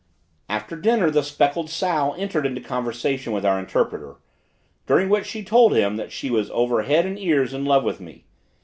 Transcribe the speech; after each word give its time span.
After 0.49 0.75
dinner 0.75 1.11
the 1.11 1.21
speckled 1.21 1.69
sow 1.69 2.13
entered 2.13 2.47
into 2.47 2.59
conversation 2.59 3.33
with 3.33 3.45
our 3.45 3.59
interpreter, 3.59 4.15
during 4.87 5.09
which 5.09 5.27
she 5.27 5.43
told 5.43 5.75
him 5.75 5.95
that 5.97 6.11
she 6.11 6.31
was 6.31 6.49
overhead 6.49 7.05
and 7.05 7.19
ears 7.19 7.53
in 7.53 7.65
love 7.65 7.83
with 7.83 7.99
me. 8.01 8.25